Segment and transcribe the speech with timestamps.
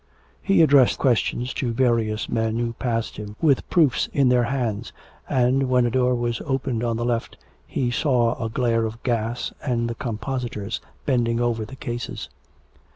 [0.41, 4.91] He addressed questions to various men who passed him with proofs in their hands,
[5.29, 9.53] and, when a door was opened on the left, he saw a glare of gas
[9.63, 12.29] and the compositors bending over the cases.